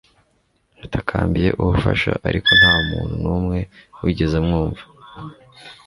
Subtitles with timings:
[0.79, 3.59] Yatakambiye ubufasha, ariko nta muntu numwe
[4.03, 4.83] wigeze amwumva